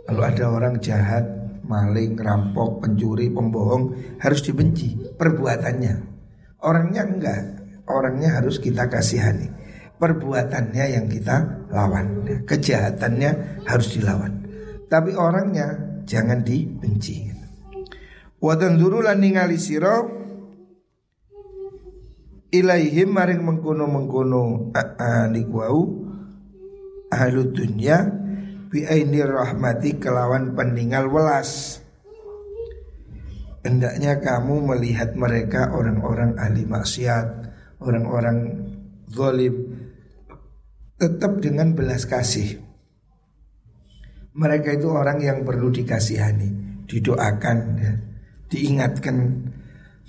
Kalau 0.09 0.23
ada 0.25 0.49
orang 0.49 0.81
jahat 0.81 1.21
maling 1.61 2.17
rampok 2.17 2.81
pencuri 2.81 3.29
pembohong 3.29 4.17
harus 4.17 4.41
dibenci 4.41 4.97
perbuatannya. 5.13 5.95
Orangnya 6.65 7.05
enggak. 7.05 7.43
Orangnya 7.85 8.41
harus 8.41 8.57
kita 8.57 8.89
kasihani 8.89 9.60
perbuatannya 10.01 10.85
yang 10.97 11.05
kita 11.05 11.69
lawan. 11.69 12.25
Kejahatannya 12.49 13.61
harus 13.69 13.93
dilawan. 13.93 14.41
Tapi 14.89 15.13
orangnya 15.13 15.77
jangan 16.09 16.41
dibenci. 16.41 17.29
Wadan 18.41 18.81
duru 18.81 19.05
lan 19.05 19.21
ningali 19.21 19.61
sira 19.61 20.01
ilaihim 22.49 23.13
maring 23.13 23.45
mengkono 23.45 23.85
mengkono 23.85 24.73
niku 25.29 25.53
wau 25.61 25.81
ahlu 27.13 27.53
dunya 27.53 28.01
bi 28.73 28.81
aini 28.81 29.21
rahmati 29.21 30.01
kelawan 30.01 30.57
peninggal 30.57 31.05
welas. 31.05 31.77
Hendaknya 33.61 34.17
kamu 34.17 34.73
melihat 34.73 35.13
mereka 35.13 35.69
orang-orang 35.69 36.33
ahli 36.41 36.65
maksiat 36.65 37.51
Orang-orang 37.81 38.61
zalim 39.09 39.70
tetap 41.01 41.41
dengan 41.41 41.73
belas 41.73 42.05
kasih. 42.05 42.61
Mereka 44.37 44.77
itu 44.77 44.93
orang 44.93 45.17
yang 45.17 45.41
perlu 45.41 45.73
dikasihani, 45.73 46.85
didoakan, 46.85 47.57
ya, 47.81 47.93
diingatkan, 48.53 49.17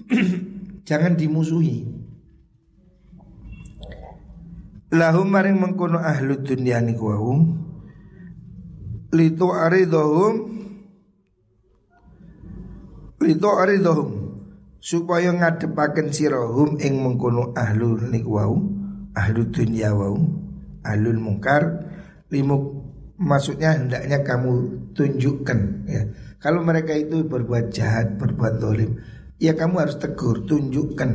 jangan 0.88 1.16
dimusuhi. 1.16 1.88
Lahum 4.92 5.32
maring 5.32 5.56
mengkono 5.56 5.96
ahlu 5.96 6.44
dunia 6.44 6.84
niku 6.84 7.08
wau 7.08 7.32
litu 9.08 9.49
aridohum 9.49 10.52
litu 13.25 13.49
aridohum 13.49 14.37
supaya 14.84 15.32
ngadepaken 15.32 16.12
sirahum 16.12 16.76
ing 16.76 17.00
mengkono 17.00 17.56
ahlu 17.56 18.04
niku 18.04 18.37
wau 18.37 18.56
ahlu 19.16 19.49
dunia 19.49 19.96
wau 19.96 20.41
alul 20.82 21.18
mungkar 21.18 21.62
limuk 22.30 22.92
maksudnya 23.18 23.78
hendaknya 23.78 24.22
kamu 24.26 24.52
tunjukkan 24.94 25.58
ya. 25.86 26.02
Kalau 26.42 26.66
mereka 26.66 26.90
itu 26.98 27.22
berbuat 27.22 27.71
jahat 27.71 28.18
berbuat 28.18 28.58
dolim 28.58 28.99
ya 29.38 29.54
kamu 29.54 29.86
harus 29.86 29.97
tegur 29.99 30.42
tunjukkan 30.42 31.10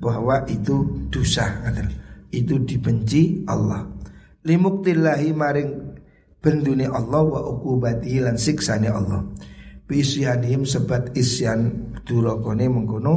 bahwa 0.00 0.44
itu 0.48 1.08
dosa 1.08 1.64
itu 2.32 2.60
dibenci 2.64 3.44
Allah. 3.48 3.88
Limuktillahi 4.46 5.32
maring 5.32 5.70
bendune 6.40 6.86
Allah 6.86 7.22
wa 7.24 7.40
ukubati 7.48 8.20
lan 8.20 8.36
siksane 8.36 8.88
Allah. 8.92 9.24
Bisyanihim 9.86 10.66
sebat 10.66 11.14
isyan 11.14 11.94
durakone 12.02 12.66
mengkono 12.66 13.14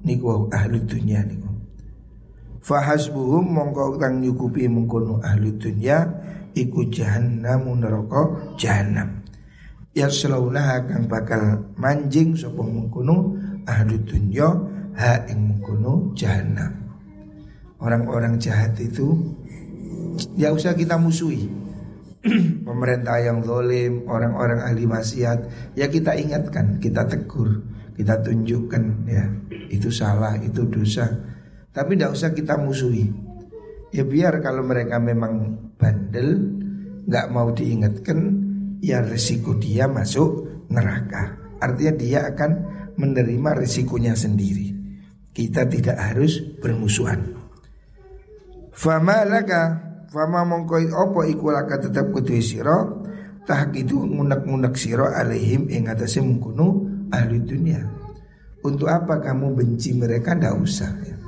niku 0.00 0.48
ahli 0.48 0.80
dunia 0.80 1.20
niku 1.28 1.45
Fahasbuhum 2.66 3.46
mongko 3.46 3.94
kang 3.94 4.18
nyukupi 4.18 4.66
mengkono 4.66 5.22
ahli 5.22 5.54
dunya 5.54 6.02
iku 6.50 6.90
jahannam 6.90 7.78
neraka 7.78 8.26
jahannam. 8.58 9.22
Ya 9.94 10.10
selauna 10.10 10.82
kang 10.82 11.06
bakal 11.06 11.62
manjing 11.78 12.34
sapa 12.34 12.58
mengkono 12.66 13.38
ahli 13.70 14.02
dunya 14.02 14.50
ha 14.98 15.22
ing 15.30 15.46
mengkono 15.46 16.10
jahannam. 16.18 16.90
Orang-orang 17.78 18.42
jahat 18.42 18.74
itu 18.82 19.14
ya 20.34 20.50
usah 20.50 20.74
kita 20.74 20.98
musuhi. 20.98 21.46
Pemerintah 22.66 23.22
yang 23.22 23.46
zalim, 23.46 24.10
orang-orang 24.10 24.58
ahli 24.66 24.90
maksiat, 24.90 25.38
ya 25.78 25.86
kita 25.86 26.18
ingatkan, 26.18 26.82
kita 26.82 27.06
tegur, 27.06 27.62
kita 27.94 28.18
tunjukkan 28.26 29.06
ya 29.06 29.22
itu 29.70 29.86
salah, 29.86 30.34
itu 30.42 30.66
dosa 30.66 31.35
tapi 31.76 31.92
tidak 31.92 32.16
usah 32.16 32.32
kita 32.32 32.56
musuhi. 32.56 33.04
Ya 33.92 34.08
biar 34.08 34.40
kalau 34.40 34.64
mereka 34.64 34.96
memang 34.96 35.60
bandel 35.76 36.56
nggak 37.04 37.26
mau 37.28 37.52
diingatkan 37.52 38.48
Ya 38.80 39.00
resiko 39.00 39.56
dia 39.56 39.88
masuk 39.88 40.62
neraka. 40.68 41.32
Artinya 41.58 41.94
dia 41.96 42.20
akan 42.28 42.50
menerima 43.00 43.56
resikonya 43.56 44.12
sendiri. 44.12 44.68
Kita 45.32 45.64
tidak 45.64 45.96
harus 45.96 46.38
bermusuhan. 46.60 47.34
Fama 48.76 49.24
laka 49.24 49.84
Fama 50.12 50.44
mongkoi 50.46 50.92
opo 50.92 51.24
iku 51.26 51.50
laka 51.50 51.82
tetap 51.82 52.14
kutui 52.14 52.44
siro 52.44 53.02
Tah 53.42 53.66
itu 53.74 53.96
ngunak-ngunak 53.96 54.76
siro 54.78 55.08
alaihim 55.08 55.66
ing 55.72 55.88
atasnya 55.90 56.22
mengkunu 56.22 56.66
ahli 57.10 57.42
dunia. 57.42 57.80
Untuk 58.62 58.86
apa 58.86 59.18
kamu 59.18 59.54
benci 59.56 59.94
mereka? 59.98 60.34
Tidak 60.34 60.54
usah 60.58 60.92
ya 61.02 61.25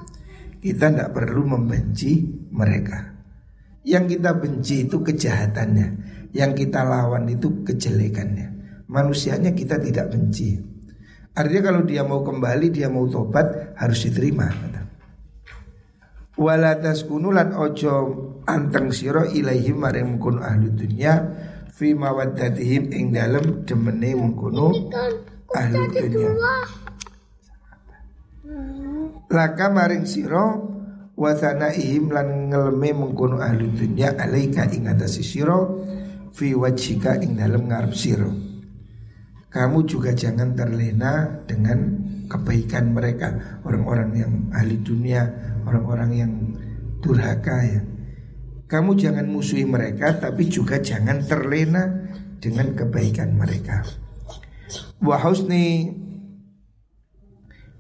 kita 0.59 0.91
tidak 0.91 1.11
perlu 1.15 1.59
membenci 1.59 2.27
mereka. 2.51 3.15
Yang 3.87 4.19
kita 4.19 4.31
benci 4.37 4.75
itu 4.85 4.97
kejahatannya, 5.01 5.89
yang 6.35 6.53
kita 6.53 6.85
lawan 6.85 7.31
itu 7.31 7.65
kejelekannya. 7.65 8.49
Manusianya 8.91 9.55
kita 9.55 9.81
tidak 9.81 10.13
benci. 10.13 10.59
Artinya 11.33 11.63
kalau 11.73 11.83
dia 11.87 12.03
mau 12.03 12.21
kembali, 12.21 12.67
dia 12.75 12.91
mau 12.91 13.07
tobat 13.07 13.79
harus 13.79 14.03
diterima. 14.05 14.51
Walatas 16.39 17.03
kunulan 17.03 17.51
ojo 17.51 17.95
anteng 18.47 18.95
siro 18.95 19.27
ilaihim 19.27 19.83
maring 19.83 20.07
mengkono 20.15 20.39
ahli 20.39 20.71
dunia 20.71 21.19
fi 21.67 21.99
mawaddatihim 21.99 22.95
ing 22.95 23.11
dalem 23.11 23.67
demene 23.67 24.15
mengkono 24.15 24.71
ahli 25.51 25.83
dunia 25.99 26.31
laka 29.29 29.67
maring 29.69 30.09
siro 30.09 30.47
wasana 31.19 31.75
ihim 31.75 32.13
lan 32.13 32.49
ngeleme 32.49 32.91
mengkono 32.97 33.43
ahli 33.43 33.69
dunya 33.69 34.15
alaika 34.17 34.69
ing 34.71 34.89
atase 34.89 35.21
siro 35.21 35.85
fi 36.33 36.55
wajhika 36.55 37.19
ing 37.21 37.37
dalam 37.37 37.69
ngarep 37.69 37.93
siro 37.93 38.31
kamu 39.49 39.89
juga 39.89 40.13
jangan 40.13 40.53
terlena 40.53 41.43
dengan 41.49 42.05
kebaikan 42.29 42.93
mereka 42.93 43.61
orang-orang 43.65 44.11
yang 44.13 44.33
ahli 44.53 44.77
dunia 44.85 45.25
orang-orang 45.65 46.11
yang 46.13 46.33
durhaka 47.01 47.57
ya. 47.65 47.81
Kamu 48.69 49.01
jangan 49.01 49.25
musuhi 49.25 49.65
mereka 49.65 50.21
tapi 50.21 50.49
juga 50.49 50.77
jangan 50.81 51.25
terlena 51.25 52.09
dengan 52.37 52.77
kebaikan 52.77 53.33
mereka. 53.33 53.81
Wa 55.01 55.17
husni 55.25 55.89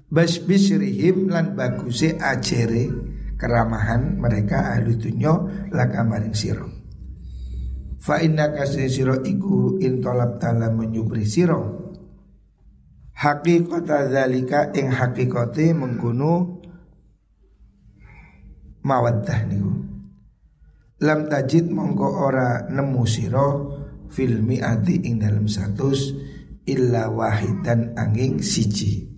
Bas 0.08 0.40
bisrihim 0.40 1.28
lan 1.28 1.52
baguse 1.52 2.16
ajere 2.16 2.88
keramahan 3.36 4.16
mereka 4.16 4.72
ahli 4.72 4.96
dunya 4.96 5.36
laka 5.68 6.00
maring 6.00 6.32
sira. 6.32 6.64
Fa 8.00 8.16
inna 8.24 8.56
kasih 8.56 8.88
sira 8.88 9.16
iku 9.20 9.76
intolab 9.76 10.40
tala 10.40 10.72
menyubri 10.72 11.28
sira. 11.28 11.60
Hakikata 13.20 14.08
zalika 14.08 14.72
ing 14.72 14.96
hakikate 14.96 15.76
mengkono 15.76 16.64
mawaddah 18.80 19.40
niku. 19.44 19.72
Lam 21.04 21.28
tajid 21.28 21.68
mongko 21.68 22.08
ora 22.24 22.64
nemu 22.64 23.04
sira 23.04 23.44
fil 24.08 24.40
mi'ati 24.40 25.04
ing 25.04 25.20
dalam 25.20 25.44
satus 25.44 26.16
illa 26.64 27.12
wahidan 27.12 27.92
angin 27.92 28.40
siji. 28.40 29.17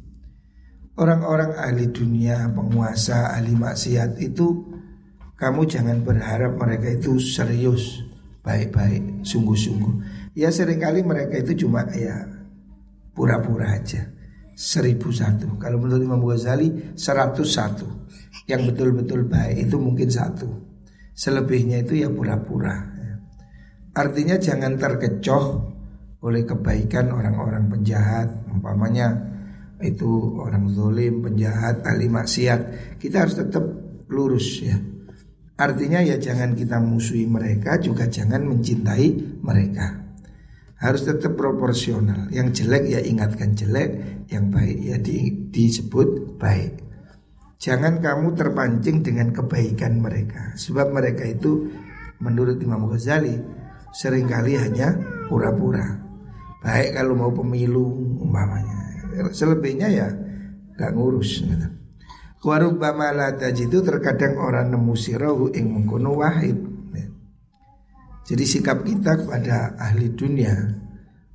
Orang-orang 1.01 1.57
ahli 1.57 1.89
dunia, 1.89 2.53
penguasa, 2.53 3.33
ahli 3.33 3.57
maksiat 3.57 4.21
itu 4.21 4.69
kamu 5.41 5.65
jangan 5.65 6.05
berharap 6.05 6.61
mereka 6.61 6.93
itu 6.93 7.17
serius, 7.17 8.05
baik-baik, 8.45 9.25
sungguh-sungguh. 9.25 9.95
Ya 10.37 10.53
sering 10.53 10.77
kali 10.77 11.01
mereka 11.01 11.41
itu 11.41 11.65
cuma 11.65 11.89
ya 11.97 12.29
pura-pura 13.17 13.81
aja. 13.81 14.13
Seribu 14.53 15.09
satu. 15.09 15.57
Kalau 15.57 15.81
menurut 15.81 16.05
Imam 16.05 16.21
Ghazali 16.21 16.93
seratus 16.93 17.57
satu. 17.57 17.89
Yang 18.45 18.77
betul-betul 18.77 19.25
baik 19.25 19.73
itu 19.73 19.81
mungkin 19.81 20.13
satu. 20.13 20.53
Selebihnya 21.17 21.81
itu 21.81 22.05
ya 22.05 22.13
pura-pura. 22.13 22.77
Artinya 23.97 24.37
jangan 24.37 24.77
terkecoh 24.77 25.45
oleh 26.21 26.45
kebaikan 26.45 27.09
orang-orang 27.09 27.73
penjahat. 27.73 28.29
Umpamanya 28.53 29.30
itu 29.81 30.37
orang 30.41 30.69
zolim, 30.73 31.25
penjahat, 31.25 31.85
ahli 31.85 32.07
maksiat. 32.09 32.61
Kita 33.01 33.27
harus 33.27 33.37
tetap 33.41 33.65
lurus 34.13 34.61
ya. 34.61 34.77
Artinya 35.61 36.01
ya 36.01 36.17
jangan 36.17 36.57
kita 36.57 36.81
musuhi 36.81 37.29
mereka 37.29 37.77
juga 37.77 38.09
jangan 38.09 38.49
mencintai 38.49 39.41
mereka. 39.45 40.01
Harus 40.81 41.05
tetap 41.05 41.37
proporsional. 41.37 42.33
Yang 42.33 42.65
jelek 42.65 42.85
ya 42.89 43.01
ingatkan 43.05 43.53
jelek, 43.53 44.25
yang 44.33 44.49
baik 44.49 44.81
ya 44.81 44.97
di, 44.97 45.49
disebut 45.53 46.41
baik. 46.41 46.81
Jangan 47.61 48.01
kamu 48.01 48.33
terpancing 48.33 49.05
dengan 49.05 49.37
kebaikan 49.37 50.01
mereka. 50.01 50.57
Sebab 50.57 50.97
mereka 50.97 51.29
itu 51.29 51.69
menurut 52.25 52.57
Imam 52.65 52.89
Ghazali 52.89 53.37
sering 53.93 54.25
kali 54.33 54.57
hanya 54.57 54.97
pura-pura. 55.29 56.01
Baik 56.65 56.97
kalau 56.97 57.13
mau 57.13 57.33
pemilu 57.37 58.17
umpamanya. 58.25 58.80
Selebihnya 59.35 59.89
ya 59.91 60.09
gak 60.79 60.93
ngurus 60.97 61.45
gitu. 61.45 61.69
Warubama 62.41 63.13
la 63.13 63.37
tajidu 63.37 63.85
terkadang 63.85 64.41
orang 64.41 64.73
nemu 64.73 64.97
sirahu 64.97 65.53
ing 65.53 65.77
mengkono 65.77 66.17
wahid. 66.17 66.57
Ya. 66.97 67.07
Jadi 68.33 68.45
sikap 68.49 68.81
kita 68.81 69.21
kepada 69.21 69.77
ahli 69.77 70.09
dunia, 70.17 70.57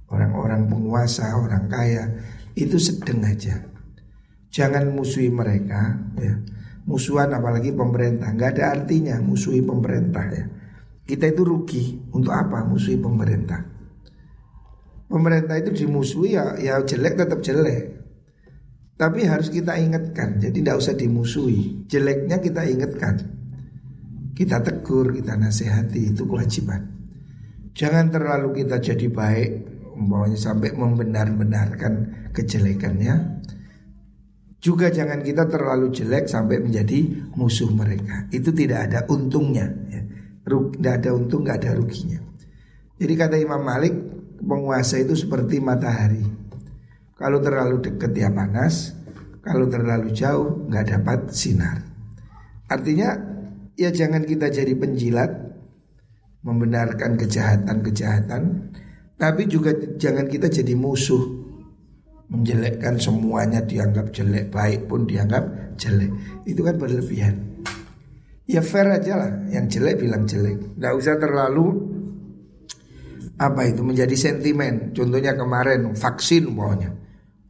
orang-orang 0.09 0.65
penguasa, 0.65 1.37
orang 1.37 1.69
kaya 1.69 2.09
itu 2.57 2.81
sedang 2.81 3.21
aja. 3.21 3.69
Jangan 4.49 4.89
musuhi 4.97 5.29
mereka, 5.29 5.93
ya. 6.17 6.41
Musuhan 6.89 7.33
apalagi 7.37 7.69
pemerintah, 7.73 8.33
nggak 8.33 8.57
ada 8.57 8.63
artinya 8.77 9.21
musuhi 9.21 9.61
pemerintah 9.61 10.25
ya. 10.29 10.45
Kita 11.05 11.29
itu 11.29 11.41
rugi 11.45 12.01
untuk 12.17 12.33
apa 12.33 12.65
musuhi 12.65 12.97
pemerintah? 12.97 13.74
Pemerintah 15.05 15.55
itu 15.61 15.85
dimusuhi 15.85 16.33
ya, 16.33 16.57
ya 16.57 16.81
jelek 16.81 17.13
tetap 17.17 17.39
jelek. 17.45 17.83
Tapi 18.95 19.27
harus 19.27 19.51
kita 19.51 19.75
ingatkan, 19.75 20.39
jadi 20.39 20.55
tidak 20.55 20.79
usah 20.79 20.95
dimusuhi. 20.95 21.83
Jeleknya 21.85 22.39
kita 22.39 22.63
ingatkan, 22.63 23.15
kita 24.31 24.63
tegur, 24.63 25.11
kita 25.11 25.35
nasihati 25.35 26.15
itu 26.15 26.23
kewajiban. 26.23 26.95
Jangan 27.75 28.07
terlalu 28.07 28.63
kita 28.63 28.79
jadi 28.79 29.11
baik, 29.11 29.51
umpamanya 29.99 30.39
sampai 30.39 30.71
membenar-benarkan 30.71 31.93
kejelekannya. 32.31 33.43
Juga 34.63 34.87
jangan 34.87 35.21
kita 35.21 35.45
terlalu 35.45 35.91
jelek 35.91 36.31
sampai 36.31 36.63
menjadi 36.63 37.29
musuh 37.35 37.69
mereka. 37.75 38.31
Itu 38.31 38.55
tidak 38.55 38.89
ada 38.89 38.99
untungnya. 39.11 39.67
Ya. 39.91 40.01
Tidak 40.45 40.93
ada 41.01 41.09
untung, 41.13 41.41
nggak 41.41 41.57
ada 41.61 41.73
ruginya. 41.73 42.21
Jadi 42.95 43.13
kata 43.17 43.35
Imam 43.41 43.59
Malik, 43.65 43.93
penguasa 44.39 44.99
itu 44.99 45.15
seperti 45.15 45.63
matahari. 45.63 46.23
Kalau 47.15 47.39
terlalu 47.39 47.79
dekat 47.79 48.11
ya 48.11 48.27
panas, 48.27 48.91
kalau 49.39 49.69
terlalu 49.71 50.11
jauh 50.11 50.67
nggak 50.67 50.85
dapat 50.91 51.19
sinar. 51.31 51.79
Artinya 52.67 53.15
ya 53.77 53.93
jangan 53.93 54.25
kita 54.25 54.51
jadi 54.51 54.73
penjilat 54.75 55.31
membenarkan 56.43 57.17
kejahatan-kejahatan, 57.17 58.73
tapi 59.15 59.47
juga 59.47 59.73
jangan 59.73 60.27
kita 60.27 60.51
jadi 60.51 60.73
musuh 60.75 61.23
menjelekkan 62.29 62.97
semuanya 62.97 63.61
dianggap 63.61 64.11
jelek, 64.11 64.49
baik 64.49 64.89
pun 64.89 65.05
dianggap 65.05 65.77
jelek. 65.77 66.11
Itu 66.43 66.65
kan 66.65 66.75
berlebihan. 66.75 67.35
Ya 68.45 68.61
fair 68.61 68.89
aja 68.93 69.17
lah, 69.17 69.31
yang 69.49 69.65
jelek 69.65 70.01
bilang 70.01 70.29
jelek. 70.29 70.77
Nggak 70.77 70.93
usah 70.93 71.15
terlalu 71.17 71.94
apa 73.35 73.61
itu 73.67 73.83
menjadi 73.83 74.15
sentimen. 74.15 74.95
Contohnya 74.95 75.35
kemarin 75.35 75.91
vaksin 75.91 76.51
pokoknya. 76.55 76.89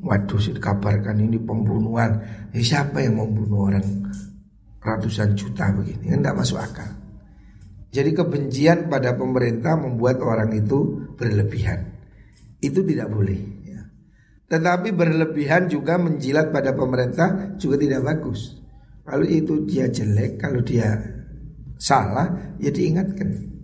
Waduh, 0.02 0.38
dikabarkan 0.38 1.18
ini 1.22 1.38
pembunuhan. 1.42 2.22
Eh, 2.54 2.62
siapa 2.62 3.02
yang 3.02 3.22
membunuh 3.22 3.70
orang 3.70 3.86
ratusan 4.82 5.34
juta 5.34 5.72
begini? 5.74 6.14
Kan 6.14 6.26
masuk 6.36 6.62
akal. 6.62 6.90
Jadi 7.96 8.12
kebencian 8.12 8.92
pada 8.92 9.16
pemerintah 9.16 9.80
membuat 9.80 10.20
orang 10.20 10.52
itu 10.52 11.08
berlebihan. 11.16 11.96
Itu 12.60 12.84
tidak 12.84 13.08
boleh. 13.08 13.40
Ya. 13.64 13.82
Tetapi 14.52 14.92
berlebihan 14.92 15.72
juga 15.72 15.96
menjilat 15.96 16.52
pada 16.52 16.76
pemerintah 16.76 17.56
juga 17.56 17.80
tidak 17.80 18.04
bagus. 18.04 18.60
Kalau 19.06 19.24
itu 19.24 19.64
dia 19.64 19.88
jelek, 19.88 20.42
kalau 20.42 20.60
dia 20.60 20.98
salah, 21.80 22.58
ya 22.60 22.74
diingatkan. 22.74 23.55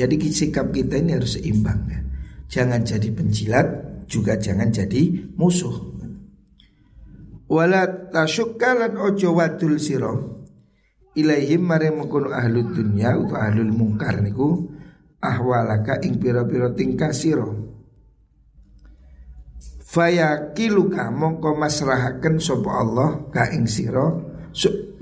Jadi 0.00 0.16
sikap 0.32 0.72
kita 0.72 0.96
ini 0.96 1.12
harus 1.12 1.36
seimbang 1.36 1.80
ya. 1.92 2.00
Jangan 2.48 2.80
jadi 2.88 3.08
penjilat, 3.12 3.66
juga 4.08 4.40
jangan 4.40 4.72
jadi 4.72 5.28
musuh. 5.36 5.92
Wala 7.52 8.08
tasyukkalan 8.08 8.96
ojo 8.96 9.36
wadul 9.36 9.76
siro 9.76 10.40
ilaihim 11.18 11.66
mare 11.66 11.90
mengkono 11.90 12.30
ahlu 12.30 12.70
dunya 12.70 13.14
atau 13.18 13.34
ahlul 13.34 13.74
mungkar 13.74 14.22
niku 14.22 14.70
ahwalaka 15.18 15.98
ing 16.06 16.22
pira-pira 16.22 16.70
tingkah 16.70 17.10
siro 17.10 17.74
fayakiluka 19.82 21.10
mongko 21.10 21.58
masrahaken 21.58 22.38
sapa 22.38 22.70
Allah 22.70 23.08
ka 23.34 23.50
ing 23.50 23.66
sira 23.66 24.14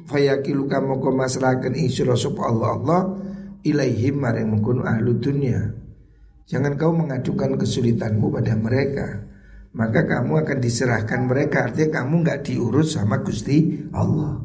fayakiluka 0.08 0.80
mongko 0.80 1.12
masrahaken 1.12 1.76
ing 1.76 1.92
sira 1.92 2.16
sapa 2.16 2.48
Allah 2.48 2.68
Allah 2.72 3.00
ilaihim 3.70 4.20
mare 4.20 4.44
mengkono 4.44 4.84
ahlu 4.84 5.16
dunya. 5.20 5.74
Jangan 6.48 6.80
kau 6.80 6.96
mengadukan 6.96 7.60
kesulitanmu 7.60 8.32
pada 8.32 8.56
mereka 8.56 9.28
Maka 9.76 10.08
kamu 10.08 10.42
akan 10.42 10.58
diserahkan 10.58 11.28
mereka. 11.28 11.68
Artinya 11.68 12.02
kamu 12.02 12.14
nggak 12.24 12.40
diurus 12.48 12.96
sama 12.96 13.20
Gusti 13.20 13.86
Allah. 13.92 14.40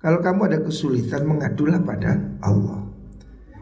Kalau 0.00 0.20
kamu 0.20 0.40
ada 0.52 0.58
kesulitan 0.60 1.24
mengadulah 1.24 1.80
pada 1.80 2.38
Allah. 2.44 2.86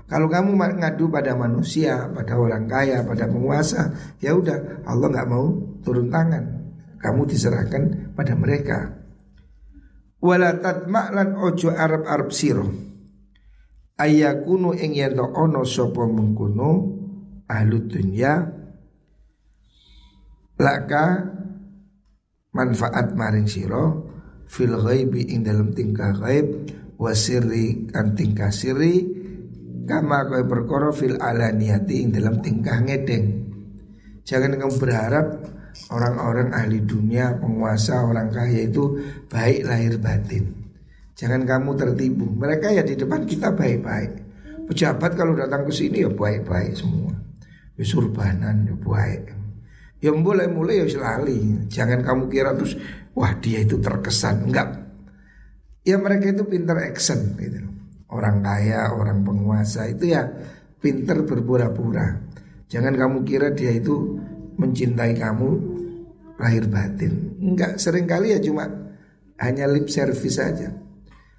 Kalau 0.08 0.24
kamu 0.24 0.56
mengadu 0.56 1.12
pada 1.12 1.36
manusia 1.36 2.08
Pada 2.08 2.40
orang 2.40 2.64
kaya, 2.64 3.04
pada 3.04 3.28
penguasa 3.28 3.92
Ya 4.24 4.32
udah 4.32 4.84
Allah 4.88 5.08
nggak 5.10 5.28
mau 5.30 5.46
turun 5.84 6.10
tangan. 6.10 6.44
Kamu 6.98 7.30
diserahkan 7.30 8.12
pada 8.18 8.34
mereka. 8.34 8.98
Wala 10.18 10.58
tatma'lan 10.58 11.38
ojo 11.38 11.70
Arab-Arab 11.70 12.34
siro 12.34 12.87
Ayakunu 13.98 14.78
ing 14.78 14.94
ono 15.18 15.66
sopo 15.66 16.06
mengkuno 16.06 16.70
ahlu 17.50 17.82
dunya 17.90 18.46
laka 20.54 21.26
manfaat 22.54 23.18
maring 23.18 23.50
siro 23.50 24.06
fil 24.46 24.78
ghaibi 24.78 25.34
ing 25.34 25.42
dalam 25.42 25.74
tingkah 25.74 26.14
ghaib 26.14 26.46
wasiri 26.94 27.90
kan 27.90 28.14
tingkah 28.14 28.54
siri 28.54 29.02
kama 29.82 30.30
kau 30.30 30.46
perkara 30.46 30.94
fil 30.94 31.18
alaniyati 31.18 32.06
ing 32.06 32.14
dalam 32.14 32.38
tingkah 32.38 32.78
ngedeng. 32.78 33.50
Jangan 34.22 34.60
kamu 34.60 34.78
berharap 34.78 35.26
orang-orang 35.90 36.54
ahli 36.54 36.86
dunia 36.86 37.34
penguasa 37.40 38.06
orang 38.06 38.30
kaya 38.30 38.68
itu 38.68 39.00
baik 39.26 39.66
lahir 39.66 39.96
batin 39.98 40.67
jangan 41.18 41.42
kamu 41.42 41.74
tertipu. 41.74 42.30
Mereka 42.30 42.70
ya 42.70 42.86
di 42.86 42.94
depan 42.94 43.26
kita 43.26 43.50
baik-baik. 43.50 44.30
Pejabat 44.70 45.18
kalau 45.18 45.34
datang 45.34 45.66
ke 45.66 45.72
sini 45.74 46.06
ya 46.06 46.10
baik-baik 46.14 46.78
semua. 46.78 47.10
Ya 47.74 47.82
surbanan 47.82 48.70
ya 48.70 48.78
baik. 48.78 49.34
Ya 49.98 50.14
mulai 50.14 50.46
mulai 50.46 50.78
ya 50.78 50.86
selali 50.86 51.66
jangan 51.66 52.06
kamu 52.06 52.30
kira 52.30 52.54
terus 52.54 52.78
wah 53.18 53.34
dia 53.42 53.66
itu 53.66 53.82
terkesan. 53.82 54.46
Enggak. 54.46 54.86
Ya 55.82 55.98
mereka 55.98 56.30
itu 56.30 56.46
pinter 56.46 56.78
action 56.78 57.34
gitu 57.34 57.66
orang 58.08 58.40
kaya 58.40 58.92
orang 58.94 59.24
penguasa 59.26 59.90
itu 59.90 60.14
ya 60.14 60.30
pinter 60.78 61.26
berpura-pura. 61.26 62.22
Jangan 62.70 62.94
kamu 62.94 63.18
kira 63.26 63.50
dia 63.56 63.74
itu 63.74 64.20
mencintai 64.54 65.16
kamu 65.18 65.48
lahir 66.38 66.70
batin. 66.70 67.34
Enggak. 67.42 67.80
Seringkali 67.80 68.36
ya 68.36 68.38
cuma 68.38 68.68
hanya 69.40 69.66
lip 69.66 69.90
service 69.90 70.38
saja 70.38 70.87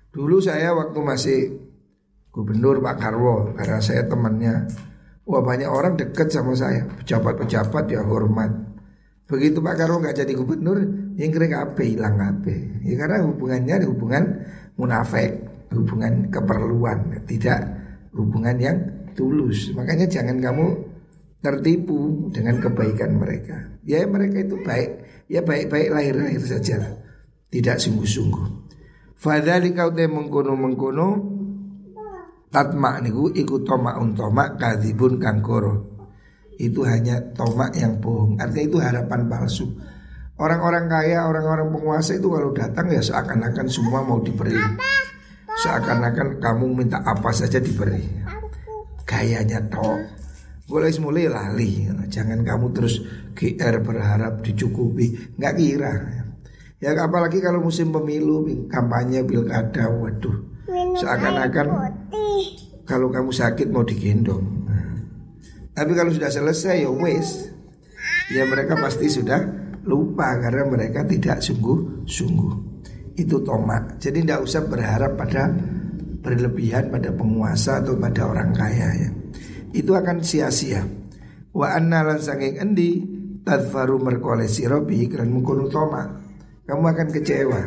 dulu 0.10 0.42
saya 0.42 0.74
waktu 0.74 1.00
masih 1.02 1.40
gubernur 2.34 2.82
Pak 2.82 2.98
Karwo 2.98 3.54
karena 3.54 3.80
saya 3.82 4.06
temannya 4.06 4.70
Wah 5.30 5.46
banyak 5.46 5.70
orang 5.70 5.94
dekat 5.94 6.34
sama 6.34 6.58
saya 6.58 6.90
Pejabat-pejabat 6.90 7.86
ya 7.86 8.02
hormat 8.02 8.50
Begitu 9.30 9.62
Pak 9.62 9.78
Karo 9.78 10.02
nggak 10.02 10.26
jadi 10.26 10.34
gubernur 10.34 10.82
Yang 11.14 11.38
kira 11.38 11.70
apa 11.70 11.86
hilang 11.86 12.18
apa 12.18 12.50
Ya 12.82 12.98
karena 12.98 13.30
hubungannya 13.30 13.86
hubungan 13.86 14.24
munafik 14.74 15.50
hubungan 15.74 16.30
keperluan, 16.34 17.26
tidak 17.30 17.62
hubungan 18.14 18.58
yang 18.58 18.78
tulus. 19.14 19.70
Makanya 19.74 20.10
jangan 20.10 20.42
kamu 20.42 20.68
tertipu 21.40 22.30
dengan 22.34 22.58
kebaikan 22.60 23.16
mereka. 23.16 23.80
Ya 23.86 24.04
mereka 24.06 24.44
itu 24.44 24.58
baik, 24.60 24.90
ya 25.30 25.42
baik-baik 25.46 25.90
lahir-lahir 25.94 26.42
saja, 26.44 26.78
tidak 27.54 27.78
sungguh-sungguh. 27.80 28.69
Fadali 29.20 29.76
kau 29.76 29.92
teh 29.92 30.08
mengkono 30.08 30.56
mengkono 30.56 31.08
tatma 32.48 33.04
niku 33.04 33.28
ikut 33.36 33.68
tomak 33.68 34.00
untomak 34.00 34.56
kadibun 34.56 35.20
kangkoro. 35.20 36.00
Itu 36.56 36.88
hanya 36.88 37.20
tomak 37.36 37.76
yang 37.76 38.00
bohong. 38.00 38.40
Artinya 38.40 38.64
itu 38.64 38.78
harapan 38.80 39.28
palsu. 39.28 39.68
Orang-orang 40.40 40.88
kaya, 40.88 41.28
orang-orang 41.28 41.68
penguasa 41.68 42.16
itu 42.16 42.32
kalau 42.32 42.56
datang 42.56 42.88
ya 42.88 43.04
seakan-akan 43.04 43.68
semua 43.68 44.00
mau 44.04 44.24
diberi. 44.24 44.56
Seakan-akan 45.60 46.40
kamu 46.40 46.66
minta 46.80 47.04
apa 47.04 47.32
saja 47.36 47.60
diberi. 47.60 48.04
Gayanya 49.04 49.60
toh. 49.68 50.00
Boleh 50.68 50.96
mulai 51.04 51.28
lali. 51.28 51.92
Jangan 52.08 52.44
kamu 52.44 52.72
terus 52.72 53.04
GR 53.36 53.76
berharap 53.84 54.40
dicukupi. 54.40 55.36
Nggak 55.36 55.54
kira. 55.60 55.94
Ya 56.80 56.96
apalagi 56.96 57.44
kalau 57.44 57.60
musim 57.60 57.92
pemilu, 57.92 58.48
kampanye 58.72 59.20
pilkada, 59.28 59.92
waduh. 59.92 60.48
Seakan-akan 60.96 61.68
kalau 62.88 63.12
kamu 63.12 63.32
sakit 63.36 63.68
mau 63.68 63.84
digendong. 63.84 64.64
Tapi 65.76 65.92
kalau 65.92 66.12
sudah 66.12 66.32
selesai 66.32 66.88
ya 66.88 66.92
wes. 66.92 67.52
Ya 68.32 68.48
mereka 68.48 68.80
pasti 68.80 69.12
sudah 69.12 69.44
lupa 69.84 70.40
karena 70.40 70.64
mereka 70.68 71.04
tidak 71.04 71.44
sungguh-sungguh. 71.44 72.54
Itu 73.20 73.44
tomak. 73.44 74.00
Jadi 74.00 74.24
tidak 74.24 74.48
usah 74.48 74.64
berharap 74.64 75.20
pada 75.20 75.52
berlebihan 76.20 76.92
pada 76.92 77.12
penguasa 77.12 77.84
atau 77.84 77.96
pada 78.00 78.28
orang 78.28 78.56
kaya 78.56 78.88
ya. 78.96 79.10
Itu 79.76 79.96
akan 79.96 80.24
sia-sia. 80.24 80.84
Wa 81.52 81.76
anna 81.76 82.08
lan 82.08 82.24
sanging 82.24 82.56
endi 82.60 83.04
tadfaru 83.44 84.00
merkolesi 84.00 84.64
robi 84.70 85.10
kran 85.10 85.32
mengkono 85.32 85.68
tomak 85.68 86.29
kamu 86.70 86.86
akan 86.94 87.08
kecewa. 87.10 87.62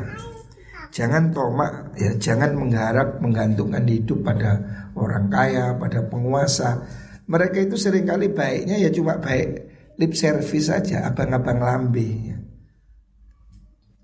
Jangan 0.93 1.35
tomak, 1.35 1.97
ya 1.99 2.15
jangan 2.21 2.55
mengharap 2.55 3.19
menggantungkan 3.19 3.83
hidup 3.89 4.23
pada 4.23 4.61
orang 4.95 5.27
kaya, 5.27 5.75
pada 5.75 6.07
penguasa. 6.07 6.87
Mereka 7.27 7.67
itu 7.67 7.75
sering 7.81 8.07
kali 8.07 8.31
baiknya 8.31 8.79
ya 8.79 8.93
cuma 8.93 9.19
baik 9.19 9.73
lip 9.97 10.13
service 10.15 10.71
saja, 10.71 11.09
abang-abang 11.09 11.59
lambe. 11.59 12.07
Ya. 12.31 12.39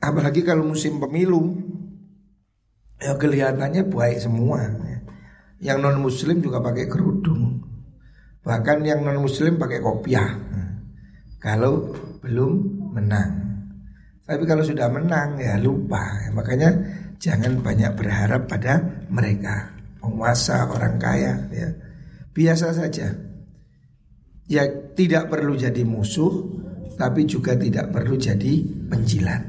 Apalagi 0.00 0.42
kalau 0.42 0.64
musim 0.64 0.98
pemilu, 0.98 1.60
ya 2.98 3.14
kelihatannya 3.14 3.86
baik 3.86 4.18
semua. 4.18 4.66
Ya. 4.66 4.98
Yang 5.58 5.78
non 5.84 5.98
muslim 6.00 6.40
juga 6.40 6.58
pakai 6.64 6.88
kerudung, 6.88 7.62
bahkan 8.40 8.80
yang 8.80 9.04
non 9.04 9.20
muslim 9.20 9.60
pakai 9.60 9.78
kopiah. 9.78 10.34
Kalau 11.38 11.94
belum 12.24 12.52
menang. 12.96 13.47
Tapi 14.28 14.44
kalau 14.44 14.60
sudah 14.60 14.92
menang 14.92 15.40
ya 15.40 15.56
lupa. 15.56 16.28
Makanya 16.36 16.68
jangan 17.16 17.64
banyak 17.64 17.96
berharap 17.96 18.44
pada 18.44 18.76
mereka, 19.08 19.72
penguasa, 20.04 20.68
orang 20.68 21.00
kaya 21.00 21.48
ya. 21.48 21.72
Biasa 22.36 22.76
saja. 22.76 23.08
Ya 24.44 24.64
tidak 24.92 25.32
perlu 25.32 25.56
jadi 25.56 25.80
musuh, 25.80 26.44
tapi 27.00 27.24
juga 27.24 27.56
tidak 27.56 27.88
perlu 27.88 28.20
jadi 28.20 28.52
penjilat. 28.92 29.42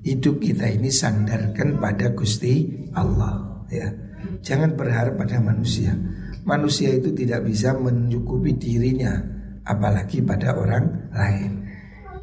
Hidup 0.00 0.40
kita 0.40 0.64
ini 0.64 0.88
sandarkan 0.88 1.76
pada 1.76 2.16
Gusti 2.16 2.88
Allah 2.96 3.68
ya. 3.68 3.92
Jangan 4.40 4.80
berharap 4.80 5.20
pada 5.20 5.36
manusia. 5.44 5.92
Manusia 6.48 6.88
itu 6.96 7.12
tidak 7.12 7.44
bisa 7.44 7.76
mencukupi 7.76 8.56
dirinya 8.56 9.12
apalagi 9.68 10.24
pada 10.24 10.56
orang 10.56 11.12
lain. 11.12 11.59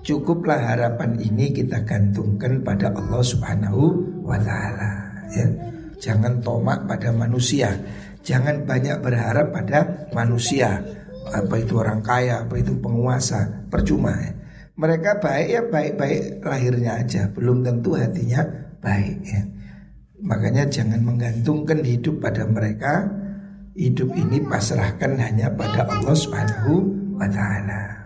Cukuplah 0.05 0.61
harapan 0.73 1.19
ini 1.19 1.51
kita 1.51 1.83
gantungkan 1.83 2.63
pada 2.63 2.93
Allah 2.93 3.21
Subhanahu 3.21 3.83
wa 4.23 4.37
taala 4.39 4.91
ya. 5.33 5.47
Jangan 5.97 6.39
tomak 6.45 6.85
pada 6.85 7.09
manusia. 7.09 7.73
Jangan 8.21 8.67
banyak 8.67 9.01
berharap 9.01 9.49
pada 9.49 10.09
manusia. 10.13 10.83
Apa 11.33 11.59
itu 11.59 11.79
orang 11.81 11.99
kaya, 12.05 12.45
apa 12.45 12.55
itu 12.59 12.77
penguasa, 12.77 13.67
percuma 13.67 14.13
ya. 14.15 14.31
Mereka 14.77 15.17
baik 15.17 15.47
ya 15.49 15.61
baik-baik 15.65 16.45
lahirnya 16.45 17.01
aja, 17.01 17.33
belum 17.33 17.65
tentu 17.65 17.97
hatinya 17.97 18.45
baik 18.77 19.17
ya. 19.25 19.41
Makanya 20.21 20.69
jangan 20.69 21.01
menggantungkan 21.01 21.81
hidup 21.81 22.21
pada 22.21 22.45
mereka. 22.45 23.09
Hidup 23.77 24.09
ini 24.17 24.41
pasrahkan 24.41 25.17
hanya 25.21 25.53
pada 25.53 25.85
Allah 25.85 26.13
Subhanahu 26.17 26.73
wa 27.13 27.29
taala. 27.29 27.96